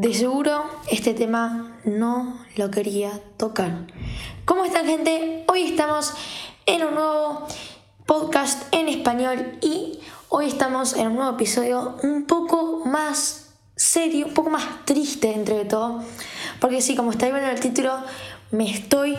de 0.00 0.14
seguro 0.14 0.62
este 0.92 1.12
tema 1.12 1.76
no 1.84 2.38
lo 2.54 2.70
quería 2.70 3.20
tocar. 3.36 3.88
¿Cómo 4.44 4.64
están 4.64 4.86
gente? 4.86 5.42
Hoy 5.48 5.62
estamos 5.62 6.12
en 6.66 6.84
un 6.84 6.94
nuevo 6.94 7.48
podcast 8.06 8.72
en 8.72 8.88
español 8.88 9.58
y 9.60 9.98
hoy 10.28 10.46
estamos 10.46 10.94
en 10.94 11.08
un 11.08 11.16
nuevo 11.16 11.32
episodio 11.32 11.96
un 12.04 12.26
poco 12.26 12.84
más 12.86 13.54
serio, 13.74 14.26
un 14.28 14.34
poco 14.34 14.50
más 14.50 14.62
triste 14.84 15.34
entre 15.34 15.64
todo. 15.64 16.04
Porque 16.60 16.80
sí, 16.80 16.94
como 16.94 17.10
estáis 17.10 17.32
viendo 17.32 17.50
en 17.50 17.56
el 17.56 17.60
título, 17.60 17.92
me 18.52 18.70
estoy 18.70 19.16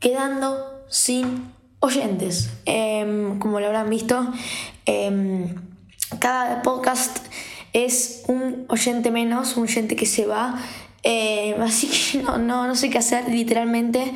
quedando 0.00 0.80
sin 0.88 1.52
oyentes. 1.80 2.48
Em, 2.64 3.38
como 3.38 3.60
lo 3.60 3.66
habrán 3.66 3.90
visto, 3.90 4.32
em, 4.86 5.54
cada 6.18 6.62
podcast 6.62 7.18
es 7.72 8.24
un 8.28 8.66
oyente 8.68 9.10
menos, 9.10 9.56
un 9.56 9.64
oyente 9.64 9.96
que 9.96 10.06
se 10.06 10.26
va. 10.26 10.58
Em, 11.02 11.60
así 11.62 11.88
que 11.88 12.22
no, 12.22 12.38
no, 12.38 12.74
sé 12.74 12.90
qué 12.90 12.98
hacer, 12.98 13.28
literalmente. 13.28 14.12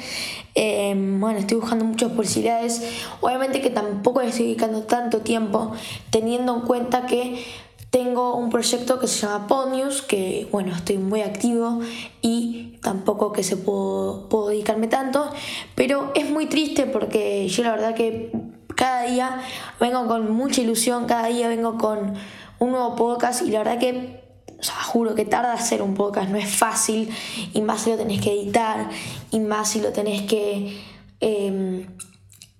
bueno, 0.55 1.38
estoy 1.38 1.59
buscando 1.59 1.84
muchas 1.84 2.12
posibilidades. 2.12 2.82
Obviamente 3.20 3.60
que 3.60 3.70
tampoco 3.70 4.23
le 4.23 4.29
estoy 4.29 4.46
dedicando 4.46 4.82
tanto 4.82 5.20
tiempo, 5.20 5.73
teniendo 6.10 6.55
en 6.55 6.60
cuenta 6.62 7.06
que 7.06 7.45
tengo 7.91 8.37
un 8.37 8.51
proyecto 8.51 8.98
que 8.98 9.06
se 9.06 9.27
llama 9.27 9.46
Ponius, 9.46 10.02
que 10.02 10.48
bueno, 10.52 10.74
estoy 10.74 10.98
muy 10.98 11.23
activo 11.23 11.80
y 12.20 12.79
tampoco 12.82 13.32
que 13.32 13.43
se 13.43 13.57
puedo, 13.57 14.29
puedo 14.29 14.48
dedicarme 14.48 14.87
tanto, 14.87 15.30
pero 15.74 16.12
es 16.15 16.29
muy 16.29 16.46
triste 16.46 16.84
porque 16.84 17.48
yo 17.48 17.62
la 17.62 17.70
verdad 17.70 17.95
que 17.95 18.32
cada 18.74 19.04
día 19.04 19.41
vengo 19.80 20.07
con 20.07 20.30
mucha 20.30 20.60
ilusión, 20.60 21.07
cada 21.07 21.29
día 21.29 21.48
vengo 21.48 21.79
con 21.79 22.15
un 22.59 22.70
nuevo 22.70 22.96
podcast 22.96 23.42
y 23.42 23.51
la 23.51 23.59
verdad 23.59 23.78
que 23.78 24.27
o 24.59 24.84
juro 24.84 25.15
que 25.15 25.24
tarda 25.24 25.52
hacer 25.52 25.83
un 25.83 25.95
podcast, 25.95 26.30
no 26.30 26.38
es 26.38 26.48
fácil, 26.48 27.10
y 27.52 27.60
más 27.60 27.82
si 27.82 27.91
lo 27.91 27.96
tenés 27.96 28.20
que 28.20 28.32
editar, 28.32 28.88
y 29.30 29.40
más 29.40 29.68
si 29.68 29.80
lo 29.80 29.93
tenés 29.93 30.23
que. 30.23 30.80
Em, 31.21 31.87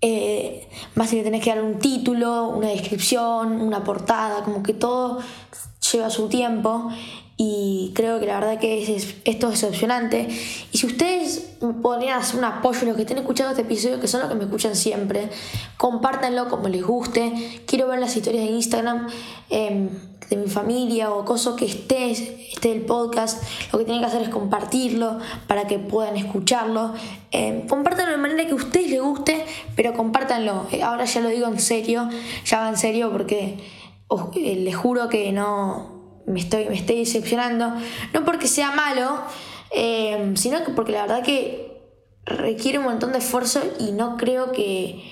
eh, 0.03 0.69
más 0.95 1.11
si 1.11 1.17
le 1.17 1.23
tenés 1.23 1.43
que 1.43 1.51
dar 1.51 1.63
un 1.65 1.79
título, 1.79 2.49
una 2.49 2.69
descripción, 2.69 3.61
una 3.61 3.83
portada, 3.83 4.45
como 4.45 4.63
que 4.63 4.75
todo 4.75 5.19
lleva 5.93 6.11
su 6.11 6.29
tiempo 6.29 6.91
y 7.39 7.93
creo 7.95 8.19
que 8.19 8.27
la 8.27 8.41
verdad 8.41 8.59
que 8.59 8.97
esto 9.25 9.51
es 9.51 9.65
opcionante. 9.65 10.27
Y 10.73 10.79
si 10.79 10.87
ustedes 10.87 11.57
podrían 11.83 12.19
hacer 12.19 12.39
un 12.39 12.45
apoyo, 12.45 12.87
los 12.87 12.97
que 12.97 13.03
estén 13.03 13.19
escuchando 13.19 13.51
este 13.51 13.63
episodio, 13.63 14.01
que 14.01 14.09
son 14.09 14.21
los 14.21 14.31
que 14.31 14.37
me 14.37 14.45
escuchan 14.45 14.75
siempre, 14.75 15.29
compártanlo 15.77 16.49
como 16.49 16.69
les 16.69 16.83
guste. 16.83 17.63
Quiero 17.67 17.89
ver 17.89 17.99
las 17.99 18.17
historias 18.17 18.45
de 18.45 18.53
Instagram 18.53 19.09
em, 19.51 19.91
de 20.31 20.37
mi 20.39 20.49
familia 20.49 21.13
o 21.13 21.27
cosas 21.27 21.57
que 21.57 21.67
esté, 21.67 22.11
esté 22.11 22.73
el 22.73 22.81
podcast. 22.87 23.43
Lo 23.71 23.81
que 23.81 23.85
tienen 23.85 24.01
que 24.01 24.09
hacer 24.09 24.23
es 24.23 24.31
compartirlo 24.31 25.19
para 25.47 25.67
que 25.67 25.79
puedan 25.79 26.17
escucharlo. 26.17 26.95
Eh, 27.33 27.67
compártanlo 27.69 28.13
de 28.13 28.19
manera 28.19 28.47
que 28.47 28.53
a 28.53 28.57
ustedes 28.57 28.91
les 28.91 29.03
guste, 29.03 29.45
pero 29.75 29.93
compártanlo. 29.93 30.69
Eh, 30.73 30.83
ahora 30.83 31.05
ya 31.05 31.21
lo 31.21 31.29
digo 31.29 31.49
en 31.49 31.61
serio, 31.61 32.09
ya 32.47 32.61
va 32.61 32.71
en 32.71 32.79
serio 32.79 33.13
porque 33.13 33.59
eh, 34.37 34.57
les 34.57 34.75
juro 34.75 35.11
que 35.11 35.33
no 35.33 35.96
me 36.27 36.41
estoy, 36.41 36.67
me 36.69 36.75
estoy 36.75 36.99
decepcionando, 36.99 37.73
no 38.13 38.25
porque 38.25 38.49
sea 38.49 38.73
malo, 38.73 39.23
eh, 39.71 40.33
sino 40.37 40.65
que 40.65 40.73
porque 40.73 40.93
la 40.93 41.03
verdad 41.03 41.23
que 41.23 41.77
requiere 42.25 42.79
un 42.79 42.85
montón 42.85 43.13
de 43.13 43.19
esfuerzo 43.19 43.63
y 43.79 43.93
no 43.93 44.17
creo 44.17 44.53
que 44.53 45.03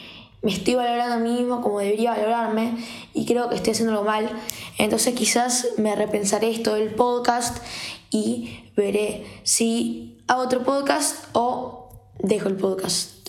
me 0.43 0.53
estoy 0.53 0.75
valorando 0.75 1.15
a 1.15 1.19
mí 1.19 1.31
mismo 1.31 1.63
como 1.63 1.79
debería 1.79 2.11
valorarme 2.11 2.77
y 3.15 3.25
creo 3.25 3.49
que 3.49 3.57
estoy 3.57 3.73
haciéndolo 3.73 4.03
mal. 4.03 4.29
Entonces 4.77 5.15
quizás 5.15 5.69
me 5.79 5.97
repensaré 5.97 6.51
esto 6.51 6.75
del 6.75 6.95
podcast 6.95 7.65
y 8.11 8.71
veré 8.77 9.25
si 9.43 10.19
hago 10.27 10.43
otro 10.43 10.63
podcast 10.63 11.29
o 11.33 11.89
dejo 12.19 12.49
el 12.49 12.57
podcast. 12.57 13.24